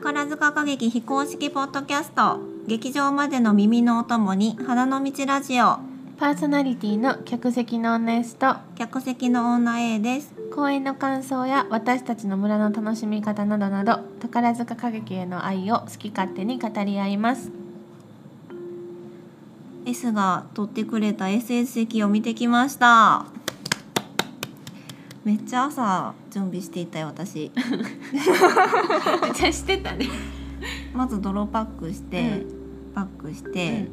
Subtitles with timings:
[0.00, 2.38] 宝塚歌劇非公式ポッドキャスト
[2.68, 5.80] 劇場までの耳のお供に花の道ラジオ。
[6.18, 10.32] パーソナリティの客席の女 S と客席の女 A です。
[10.54, 17.50] 公演の感想や私たちの村の楽しみ方などなど宝塚歌劇への愛を好き勝手に語り合います。
[19.84, 23.26] S が取ってくれた SS 席を見てきました
[25.28, 27.52] めっちゃ朝準備していたよ私。
[29.34, 30.08] じゃしてたね。
[30.94, 33.88] まず泥パックして、うパックして、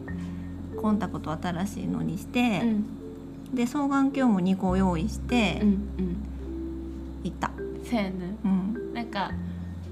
[0.81, 2.85] コンタクト新しいのにしてう、ん。
[3.53, 6.15] で双眼鏡も2個用意してうんうん。
[7.25, 7.51] 行った、
[7.83, 8.11] そうやね。
[8.45, 9.29] うん、なんか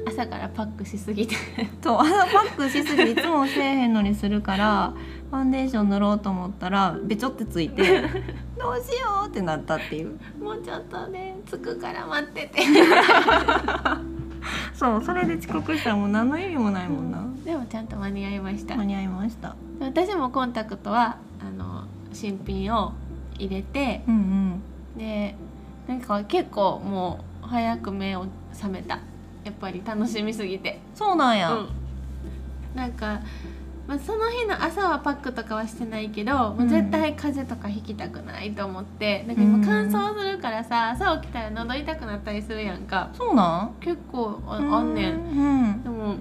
[0.07, 1.35] 朝からパックしすぎて。
[1.81, 4.94] と朝パックしすぎていつもせえへんのにするから
[5.34, 8.04] ファンデーション塗ろうと思ったらべちょってついて
[8.55, 10.20] どうしようってなったっていう。
[10.40, 12.62] もうちょっとねつくから待ってて。
[14.75, 17.25] そうそれで遅刻したらもう何の意味もないもんな。
[17.44, 18.75] でもちゃんと間に合いました。
[18.75, 19.56] 間に合いました。
[19.80, 22.94] 私もコンタクトはあの新品を
[23.40, 24.62] 入れてうんうん。
[25.00, 25.36] で
[25.88, 29.00] なんか結構もう早く目を覚めた。
[29.44, 30.80] やっぱり楽しみすぎて。
[30.94, 31.70] そうなんや、うん。
[32.75, 33.20] なんか、
[33.86, 39.62] まあ、その日の朝はパックとかはしてないけど、もう絶対風邪とかひきたくないと思ってなんか今うん。
[39.62, 43.09] 乾燥するからさ朝起きたら喉痛くなったりするやんか。
[43.14, 43.75] そうなん？
[43.81, 45.14] 結構ああんねん。
[45.16, 45.84] うん。
[45.84, 46.16] でも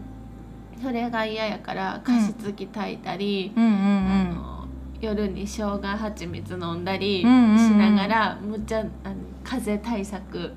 [0.83, 3.65] それが嫌やから加湿器炊いたり、うん。
[3.65, 3.79] うんうあ
[4.25, 4.35] ん。
[4.35, 4.67] の
[5.01, 7.79] 夜に生姜蜂蜜飲んだりしうんうんうん。
[7.79, 10.53] ながら、むっちゃあの風邪対策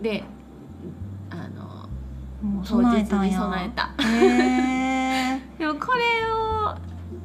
[0.00, 0.22] で
[1.30, 1.88] あの
[2.64, 3.38] 当日に備えたんや。
[3.40, 3.82] 備えた。
[3.82, 4.79] へえで
[5.74, 6.74] もこれを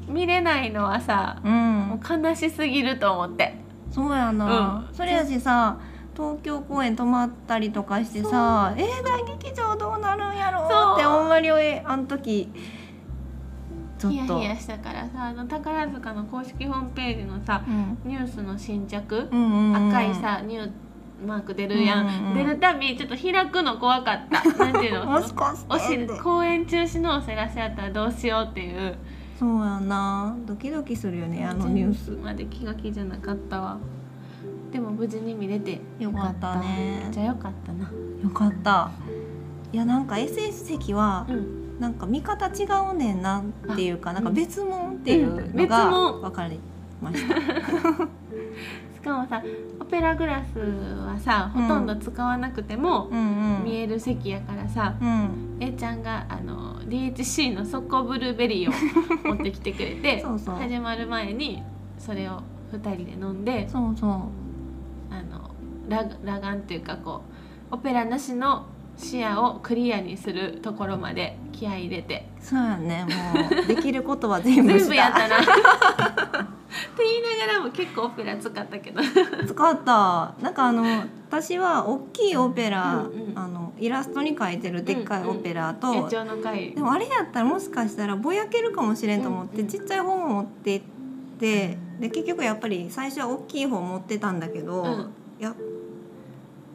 [0.07, 2.23] 見れないのはさうもうん。
[2.23, 3.55] 悲しすぎると思って。
[3.91, 4.95] そうやな、うん。
[4.95, 5.77] それやしさ
[6.15, 12.49] 東京公演泊まったりとかしてさえー、大劇場どうなるんやろそううってほんまにえあの時
[13.97, 14.17] ちょっと。
[14.17, 17.97] ヒヤヒヤしたからさあの宝塚の公式ホームページのさうん。
[18.05, 19.89] ニュースの新着、うんうんうん。
[19.89, 20.71] 赤いさニュー
[21.25, 22.35] マーク出るやん、うんうんうん。
[22.35, 25.33] 出るたびちょっと開くの怖かったなんていうのおし
[26.21, 28.95] 公演中止のお知らせやったらどうしようっていう
[29.39, 33.77] そうやなドキドキするよねあのニュースまで気が気じゃなかったわ
[34.71, 37.91] でも無事に見れてよかったねめっちゃよかったな
[38.23, 38.91] よかった
[39.73, 43.43] いやなんか SS 席はうんなんか見方違うねんな
[43.73, 46.59] っていうかなんか別物っていううんの別が物分かり
[47.01, 47.41] ました、し
[49.05, 49.43] かもさ
[49.79, 53.63] オペラグラスはさほとんど使わなくてもうんうん。
[53.63, 58.73] 見える席やからさ、うん、A ちゃんがあの DHC のソコブルーベリーを
[59.29, 60.55] 持ってきてくれてそうそう。
[60.55, 61.61] 始まる前に
[61.97, 62.41] それを
[62.73, 64.09] 2人で飲んでそうそう。
[65.11, 65.51] あの
[65.87, 67.21] ラ裸眼っていうかこ
[67.71, 68.65] うオペラなしの
[68.97, 72.27] 視野をクリアにするところまで気合い入れて。
[72.39, 73.65] そうやねもう。
[73.67, 76.54] できることは全部やったな
[76.93, 79.01] って言いながらも結構オペラ使ったけど。
[79.47, 80.35] 使った。
[80.41, 80.83] なんかあの
[81.27, 89.67] 私は大きいオペラ、うんうんあのイラストに描いてるでっかいオペラと、野鳥の会でもあれやったらもしかしたらぼやけるかもしれんと思って、うんうん。
[89.67, 90.85] ちっちゃい方も持って行っ
[91.39, 95.13] てで結局やっぱり最初は大きい方持ってたんだけど、うん。
[95.39, 95.53] いや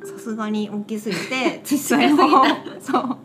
[0.04, 2.44] さすがに大きすぎて 小さい方
[2.80, 3.16] そう。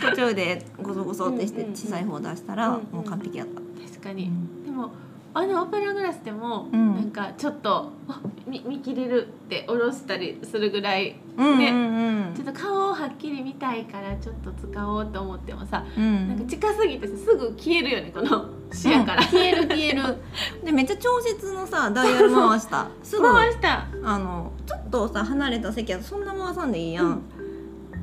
[0.00, 3.60] 途中でゴソゴソってしてうんうんうん小さい方出したら、うんうんもう完璧やった。
[3.90, 4.30] 確かに、
[4.66, 4.90] でも
[5.36, 6.94] あのオペラグラスでも、うん。
[6.94, 12.34] なんかちょっとあ見見切れるって下ろしたりするぐらいうんねうんうん。
[12.34, 16.28] ちょっと顔をはっきり見たいからちょっと使おうと思ってもさ、うん。
[16.28, 20.02] なんか近すぎてさすぐ消えるよねこの視野から、うん消える消える。
[20.64, 22.86] でめっちゃ調節のさダイヤル回した。
[23.02, 23.86] す ぐ回した。
[24.04, 27.22] あのちょっとさ離れた席やとそんな回さんでいいやん、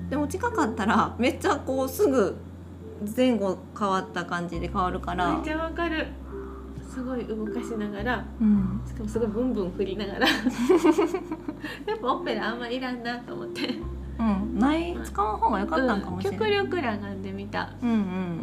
[0.10, 2.36] でも近かったらめっちゃこうすぐ
[3.16, 5.34] 前後変わった感じで変わるから。
[5.36, 6.08] めっちゃわかる
[6.92, 8.82] すごい動かしながらうん。
[8.86, 13.76] しかもすごいブンブン振りながら やっぱオペラあんまいらんなと思って。
[14.20, 14.60] うん。
[14.60, 16.40] ない使わん方が良かったんかもしれうん。
[16.40, 17.70] ない、極力裸眼で見た。
[17.82, 18.40] うん、うん。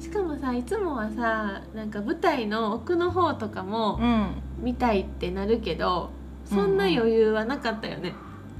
[0.00, 4.26] しかもさいつもはさなんか舞台の奥の方とかもうん。
[4.58, 6.10] 見たいってなるけど
[6.44, 8.14] そんな余裕はなかったよね、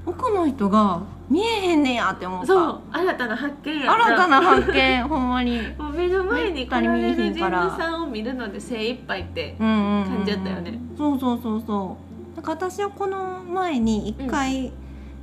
[0.07, 2.47] 奥の人が見えへんねやって思った。
[2.47, 5.61] そう新たな発見や新たな発見 ほんまに。
[5.77, 7.65] もう目の前に来られる人から。
[7.65, 10.05] 物さんを見るので精一杯ってうんうんうん。
[10.05, 10.79] 感じやったよね。
[10.97, 11.97] そうそうそうそ
[12.35, 12.37] う。
[12.37, 14.73] なんか私はこの前に一回、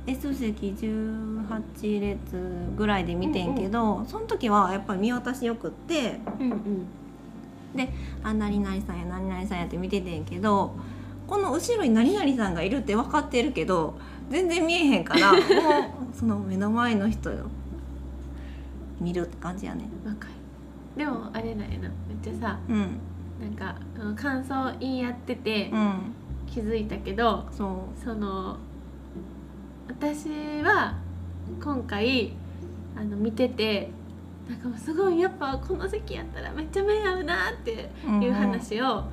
[0.06, 2.36] S 席18列
[2.76, 6.20] ぐらいで見てんけど、その時はやっぱり見渡しよくって。
[6.38, 6.86] うんうん。
[8.22, 10.74] あ何々さんや何々さんやって見ててんけど
[11.26, 13.98] この後ろに何々さんがいるって分かってるけど
[14.30, 15.42] 全然見えへんからもう
[16.12, 17.30] その目の前の人
[19.00, 19.84] 見るって感じやね。
[20.04, 20.34] わかる。
[20.96, 21.88] でもあれなんやな。
[21.88, 21.90] めっ
[22.22, 22.98] ちゃさうん。
[23.40, 23.76] なんか
[24.16, 26.14] 感想言い合っててうん。
[26.46, 28.56] 気づいたけど、そその
[29.88, 30.28] 私
[30.62, 30.94] は
[31.62, 32.32] 今回
[32.96, 33.90] あの見てて
[34.48, 39.04] なんかもうすごいやっぱこの席やったらめっちゃ目合うなってううんいう話を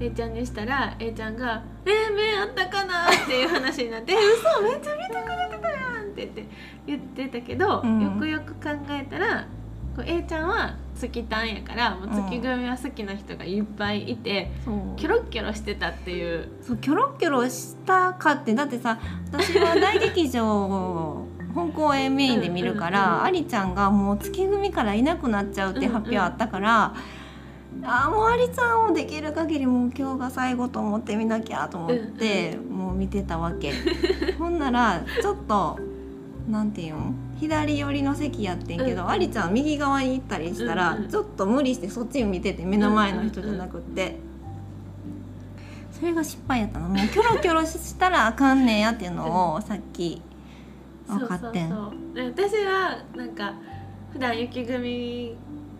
[0.00, 6.46] A ちゃんにしたら A ちゃんが「えー、目あったかな?」っていう話になって「え 嘘めっちゃ見てくれてたやん」って言って
[6.86, 9.44] 言ってたけど、うんよくよく考えたら
[9.94, 16.48] こう A ちゃんは月単やからもう月組は好きな人がいっぱいいて、そうキョロッキョロしてたっていう。
[16.60, 18.98] そうキョロキョロしたかってだってさ
[19.32, 26.94] 私は大劇場を本公演メインで見るから、うんうんうんアリちゃんがもう月組からいなくなっちゃうって発表あったから、
[27.82, 33.72] あーもうアリちゃんをできる限りもう今日が最後と思って見なきゃと思って、もう見てたわけ。
[34.38, 35.78] ほんならちょっと
[36.48, 37.14] なんていうん？
[37.38, 39.06] 左寄りの席やってんけど、うん。
[39.06, 44.18] うんアリちゃん右側に行ったりしたら、うんうんちょっと無理してそっち見てて目の前の人じゃなくって。
[45.92, 50.22] それが失敗やったのもうキョロキョロしたらあかんねんやっていうのをさっき
[51.06, 51.68] 分かってん。
[51.68, 53.52] そう私はなんか
[54.10, 55.36] 普段雪組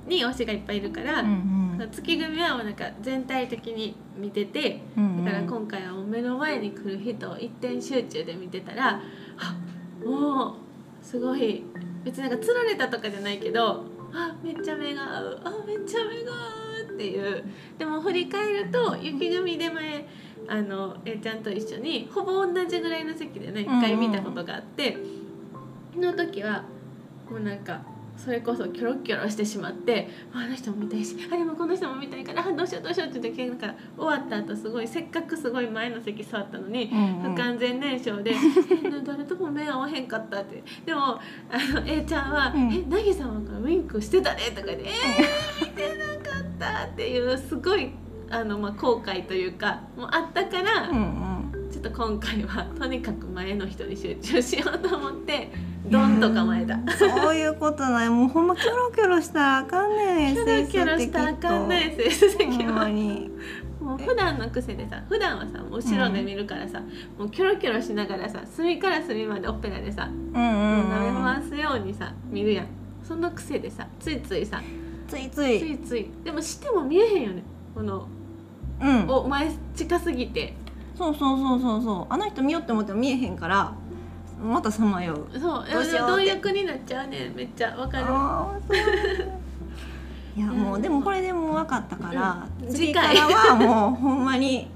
[0.07, 9.01] に推しがいっぱいいるから、うん月組はもうなんか全体的に見ててうんだから今回はもう目の前に来る人を一点集中で見てたら
[9.39, 9.57] あ
[10.05, 11.65] もうすごい
[12.05, 17.45] 別になんかつられたとかじゃないけどあめっちゃ目が合うあめっちゃ目が合うっていう。
[17.79, 20.07] でも振り返ると雪組で前
[20.49, 24.97] あの A ちゃんと一緒にほぼ同じぐらいの席でね一回見たことがあって、
[25.95, 26.65] その時は
[27.31, 27.83] もうなんか
[28.23, 37.35] それこそキョロキョロしてしまってあの人も見たいしあでもこの人も見たいからあどうしようどうしようって言ってなんか終わった後すごいせっかくすごい前の席座ったのにうんうん。
[37.35, 38.33] 不完全燃焼で
[38.85, 40.63] 「えな誰とも目合わへんかった」って。
[40.85, 41.21] でもあ
[41.75, 42.73] の A ちゃんは「うん。
[42.73, 47.91] えなぎさんはウィンクしてたね」とかで「えー、見てなかった」っていうすごい
[48.31, 51.30] あの、まあ、後悔というかもうあったから、うんうん
[51.71, 55.51] ちょっと今回はとにかく前の人に集中しようと思って
[55.89, 56.79] ドンと構えた。
[56.97, 58.11] そういうことない。
[58.11, 61.97] もうほんまキョロキョロしたらあかんねんキョロキョロしたらあかんね
[62.57, 63.31] んまはに。
[63.81, 66.81] もう普段の癖でさ普段はさ後ろで見るからさ、
[67.19, 71.15] もうキョロキョロしながらさ隅から隅までオペラでさ、うんうん舐めうん。
[71.23, 72.67] 回すようにさ見るやん。
[73.03, 74.61] その癖でさついついさ
[75.09, 76.11] ついつついいつい。
[76.23, 77.43] でもしても見えへんよね。
[77.75, 78.07] この
[78.81, 79.09] うん。
[79.09, 80.55] お前近すぎて
[81.01, 82.07] そうそうそうそうそう。
[82.13, 83.73] あの人見ようって思っても見えへんから
[84.39, 85.39] またさまよう。
[85.39, 86.27] そうどうしようって。
[86.27, 87.33] 貪欲になっちゃうね。
[87.35, 88.05] めっちゃわかる。
[88.07, 89.33] あーそう。
[90.37, 92.69] いやもうでもこれでもう分かったから、うん。
[92.69, 94.69] 次からはもうほんまに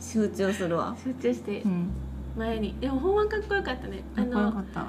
[0.00, 0.96] 集中するわ。
[1.00, 1.62] 集中して。
[1.62, 1.90] うん、
[2.36, 2.74] 前に。
[2.80, 4.02] でもほんまかっこよかったね。
[4.16, 4.86] あかっこよのかった。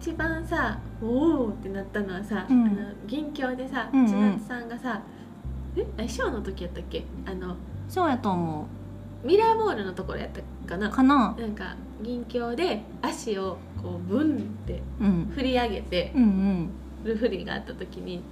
[0.00, 1.06] 一番さお
[1.46, 2.64] おってなったのはさ、うん。
[2.64, 2.76] あの
[3.08, 4.06] 銀鏡でさうんうん。
[4.06, 5.02] 千夏さんがさ、
[5.76, 7.04] えあショーの時やったっけ？
[7.26, 7.56] あの
[7.88, 8.68] そうやと思
[9.26, 10.88] ミラーボールのところやったかな？
[10.88, 10.90] う。
[10.90, 11.36] かな。
[11.38, 15.32] なんか銀鏡で足をこうブンってうん。
[15.34, 16.70] 振り上げてうんうん。
[17.04, 18.22] る振りがあった時に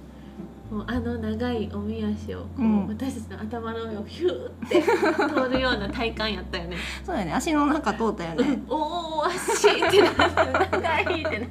[0.71, 6.77] もうあの長いおみ足をこう、うん私たちの頭の上をヒューって通るような体感やったよね。
[7.05, 7.33] そうやね。
[7.33, 8.61] 足の中通ったよね。
[8.67, 11.45] おお足ってなって長いってな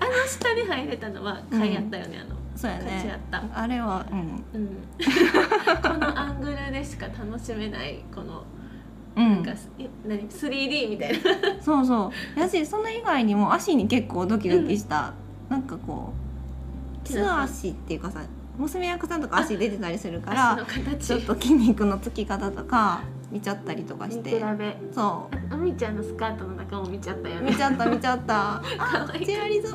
[0.00, 3.12] あの下に入れたのは貝やったよね、あのそうや価値ね。
[3.32, 3.60] あった。
[3.60, 4.44] あれは、うん。
[4.54, 4.68] うん、
[5.82, 8.44] このアングルでしか楽しめないこの
[9.16, 12.38] うんなんか、、え何？3D みたいなそうそう。
[12.40, 15.14] やし、その以外にも足に結構ドキドキした。
[15.48, 16.12] なんかこ
[17.04, 17.08] う。
[17.08, 18.20] 素足っていうかさ、
[18.58, 20.84] 娘役さんとか足出てたりするから足の。
[20.84, 29.68] 形ちょっと筋肉のつき方とか見ちゃったりとかし見比てべそあみちゃんのスカートの中も見ちゃったよねう見ちゃった見ちゃった あ可愛いチェアリって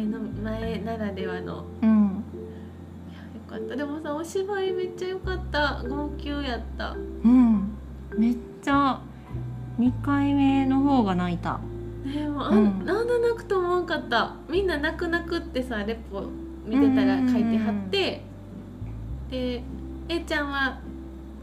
[0.00, 1.64] 前の前ならではの。
[1.82, 2.24] うん。
[3.10, 3.76] いやよかった。
[3.76, 5.82] でもさお芝居めっちゃ良かった。
[5.86, 6.92] 号泣やった。
[6.92, 7.76] うん。
[8.16, 9.00] めっちゃ
[9.78, 11.60] 2回目の方が泣いた。
[12.04, 12.80] でもあ、うん。
[12.82, 14.36] ん、な泣くと思わんかった。
[14.48, 16.22] みんな泣く泣くってさレポ
[16.64, 18.22] 見てたら書いてはって。
[19.30, 19.62] で
[20.08, 20.80] A ちゃんは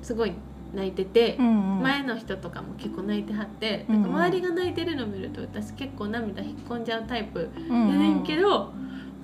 [0.02, 0.34] すごい
[0.78, 1.84] 泣いてて、うんうん。
[1.84, 4.02] 前の人とかも結構泣いてはって、うんうん。
[4.04, 8.24] なんか周りが泣いてるの見ると私結構涙引っ込んじゃうタイプうんうんやねん。
[8.24, 8.72] けど、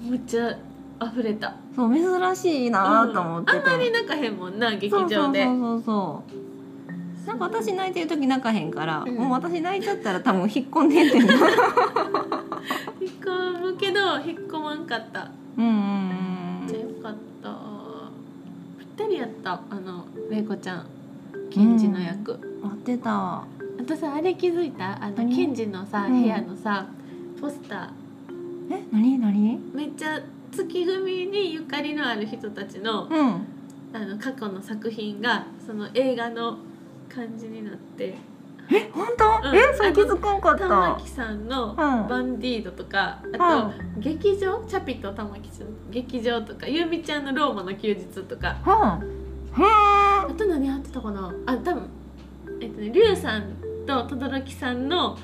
[0.02, 0.58] むっちゃ
[1.02, 1.56] 溢れた。
[1.76, 6.24] そう珍しいなと思ってて、あんまり泣かへんもんな劇そうそう場でそうそうそ
[7.26, 7.28] う。
[7.28, 9.16] なんか私泣いてる時泣かへんから、うん。
[9.16, 11.34] もう私泣いちゃったら多分引っ込んでんねんな。
[11.34, 11.44] 引っ
[13.22, 15.30] 込むけど引っ込まんかった。
[15.58, 17.50] うんうんめっちゃよかった。
[18.80, 20.86] ぴったりやったあの玲子ちゃん
[21.54, 22.70] 検事の役、うん。
[22.70, 23.12] 待ってた。
[23.12, 23.48] あ
[23.86, 25.04] とさあれ気づいた？
[25.04, 25.36] あの何？
[25.36, 26.22] 検事のさうん。
[26.22, 26.88] 部屋のさ、
[27.40, 27.92] ポスタ
[28.72, 28.82] え？
[28.92, 29.20] 何？
[29.20, 29.60] 何？
[29.60, 30.20] ーめっちゃ
[30.52, 33.48] 月組にゆかりのある人たちのうん。
[33.96, 36.58] あの過去の作品がその映画の
[37.08, 38.16] 感じになって。
[38.72, 38.90] え？
[38.92, 39.56] 本当、うん。
[39.56, 39.62] え？
[39.76, 40.68] それ気づかんかった。
[40.68, 41.76] 玉木さんのうん。
[41.76, 44.64] バンディードとか、あと、劇場？
[44.66, 45.68] チャピと玉木さん。
[45.68, 46.68] の劇場とか。
[46.68, 48.58] ゆうみちゃんのローマの休日とか。
[48.66, 49.10] うん。
[49.10, 49.23] へ
[49.58, 50.28] あ。
[50.38, 51.34] と何やってたかな？
[51.46, 51.90] あ多分
[52.60, 53.44] えっとねリュウさん
[53.86, 55.18] と轟さんの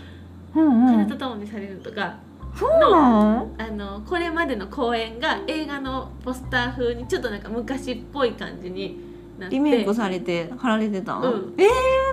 [0.55, 0.85] えうん。
[0.85, 2.17] う「風んと共にされる」とか、
[2.55, 8.99] そうなんあのこれまでの公演が映画のポスター風にちょっとなんか昔っぽい感じに
[9.39, 9.55] なって。
[9.55, 11.53] リメイクされて貼られてたん、うん。
[11.57, 11.67] えー、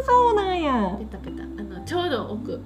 [0.05, 0.97] そうなんや。
[0.99, 1.43] ペタペタ。
[1.43, 2.61] あのちょうど奥。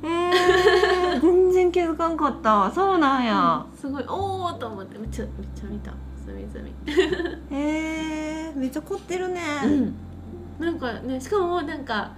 [0.00, 4.96] えー、全然気づかんかったそうなんや、すごいおおと思って。
[4.96, 5.92] めっちゃめっちゃ見た
[6.28, 6.68] 隅々
[7.50, 9.94] えー、めっちゃ凝ってるね、うん。
[10.58, 12.12] なんかねしかもなんか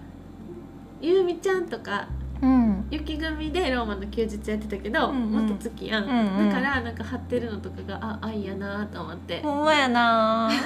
[1.00, 2.08] ゆうみちゃんとか
[2.42, 2.86] うん。
[2.90, 5.30] 雪組でローマの休日やってたけど、うんうん。
[5.30, 6.48] もっと月やん、うんうん。
[6.48, 10.50] だからなんか貼ってるのとかがあ愛やなと思って、ほんまやな。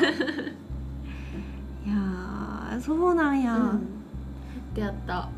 [1.84, 3.78] いやーそうなんや、うん、貼っ
[4.74, 5.16] てあった。
[5.16, 5.30] あ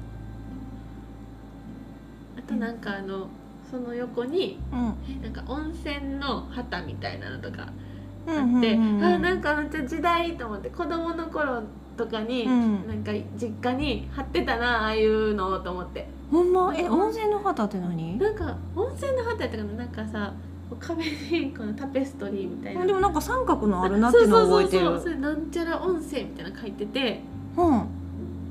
[2.47, 3.29] となんかあの
[3.69, 5.23] その横にうん。
[5.23, 7.87] なんか温泉の旗みたいなのとかうん
[8.26, 9.04] あって、うんうん。
[9.04, 11.62] あなんかめっちゃ時代と思って子供の頃
[11.97, 12.87] とかに、うん。
[12.87, 16.09] なんか実家に貼ってたなああいうのと思って。
[16.30, 16.75] ほんま？
[16.76, 18.18] え温泉の旗って何？
[18.18, 20.33] なんか温泉の旗やったかななんかさ
[20.80, 22.85] 壁にこのタペストリーみたいな。
[22.85, 25.12] でもなんか三角のあるなっていうの覚えてるそうそうそう。
[25.12, 27.21] そうなんちゃら温泉みたいなの書いてて。
[27.56, 27.68] うん。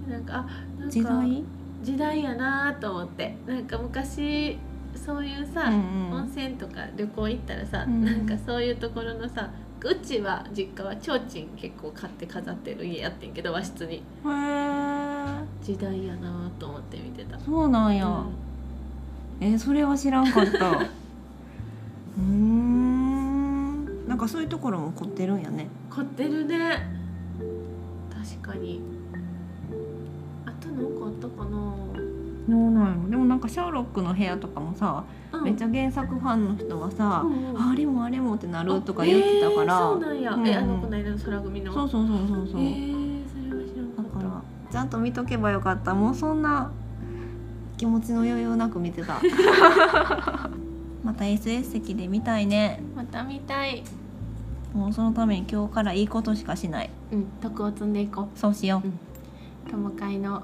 [0.09, 0.47] なんかあ
[0.79, 1.43] なんか時代？
[1.83, 3.35] 時代やなと思って。
[3.45, 4.57] なんか昔
[4.95, 6.13] そういうさ、うんうん。
[6.13, 8.05] 温泉とか旅行行ったらさ、うん。
[8.05, 9.49] なんかそういうところのさ
[9.85, 13.97] うちは実家は提灯結構買って飾ってる家やってんけど和室に。
[13.97, 14.01] へえ
[15.61, 17.39] 時代やなと思って見てた。
[17.39, 19.45] そうなんや、うん。
[19.47, 20.71] えそれは知らんかった。
[22.17, 24.07] うーん。
[24.07, 25.67] なんかそういうところも凝ってるんやね。
[25.91, 26.89] 凝ってるね。
[28.09, 28.81] 確かに。
[30.47, 31.75] あと何かあったかな、
[32.47, 37.57] そうなんやでもなんかシャーロックの部屋とかもさ、うん、めっちゃ原作ファンの人はさ、うんうん。
[37.57, 41.73] ああれもあれもってなるとか言ってたから、あえーそうなんや、うんえあのこの間の空組の。
[41.73, 44.19] そうそうそうそうそう、えー、それは知らんかった。
[44.19, 45.95] だからちゃんと見とけばよかった。
[45.95, 46.71] もうそんな
[47.77, 49.19] 気持ちの余裕なく見てた。
[51.03, 52.81] また SS 席で見たいね。
[52.95, 53.83] また見たい。
[54.73, 56.89] もうそのために今日からいいことしかしない。
[57.11, 58.91] うん徳を積んでいこそうしよう、う
[59.71, 60.43] 友会の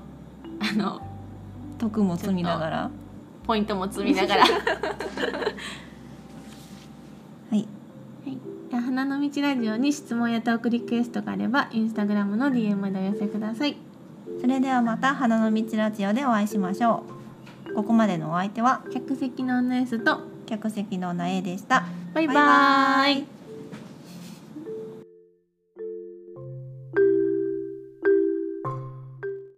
[0.60, 1.02] あの
[1.82, 2.92] 徳も積みながら？
[3.44, 4.46] ポイントも積みながら。
[4.46, 4.50] は
[7.56, 7.68] い。
[8.72, 13.76] 花の道ラジオに質問やトークリクエストがあればインスタグラムの DM までお寄せください。
[14.40, 17.04] それではまた花の道ラジオでお会いしましょ
[17.70, 17.74] う。
[17.74, 21.86] ここまでのお相手は客席のアナウンスと客席のなえでした。
[22.14, 23.41] バイババイバーイイ